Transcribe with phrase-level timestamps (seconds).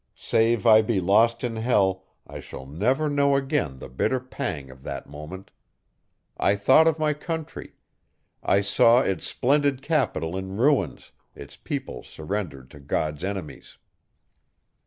[0.15, 4.81] Save I be lost in hell, I shall never know again the bitter pang of
[4.81, 5.51] that moment.
[6.37, 7.75] I thought of my country.
[8.41, 13.77] I saw its splendid capital in ruins; its people surrendered to God's enemies.